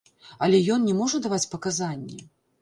[0.45, 2.19] Але ён не можа даваць паказанні.